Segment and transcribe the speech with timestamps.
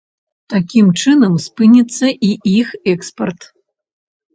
[0.53, 2.67] Такім чынам, спыніцца і іх
[2.97, 3.41] экспарт.